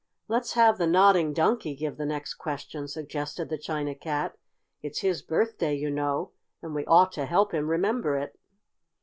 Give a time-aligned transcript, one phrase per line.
[0.27, 4.35] "Let's have the Nodding Donkey give the next question," suggested the China Cat.
[4.81, 8.35] "It's his birthday, you know, and we ought to help him remember it."